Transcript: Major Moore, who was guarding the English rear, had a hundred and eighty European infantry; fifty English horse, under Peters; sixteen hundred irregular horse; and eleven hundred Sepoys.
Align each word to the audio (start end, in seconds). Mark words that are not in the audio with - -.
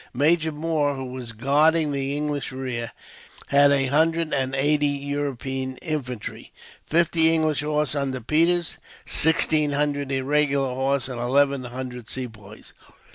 Major 0.15 0.51
Moore, 0.51 0.95
who 0.95 1.05
was 1.05 1.31
guarding 1.31 1.91
the 1.91 2.17
English 2.17 2.51
rear, 2.51 2.91
had 3.49 3.71
a 3.71 3.85
hundred 3.85 4.33
and 4.33 4.55
eighty 4.55 4.87
European 4.87 5.77
infantry; 5.77 6.51
fifty 6.87 7.31
English 7.31 7.61
horse, 7.61 7.93
under 7.93 8.19
Peters; 8.19 8.79
sixteen 9.05 9.73
hundred 9.73 10.11
irregular 10.11 10.73
horse; 10.73 11.07
and 11.07 11.19
eleven 11.21 11.65
hundred 11.65 12.09
Sepoys. 12.09 12.73